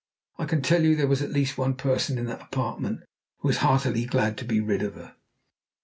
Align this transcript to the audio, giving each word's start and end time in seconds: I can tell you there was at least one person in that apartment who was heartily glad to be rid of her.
I 0.39 0.45
can 0.45 0.63
tell 0.63 0.83
you 0.83 0.95
there 0.95 1.05
was 1.05 1.21
at 1.21 1.29
least 1.29 1.59
one 1.59 1.75
person 1.75 2.17
in 2.17 2.25
that 2.25 2.41
apartment 2.41 3.01
who 3.41 3.49
was 3.49 3.57
heartily 3.57 4.05
glad 4.07 4.35
to 4.39 4.45
be 4.45 4.59
rid 4.59 4.81
of 4.81 4.95
her. 4.95 5.15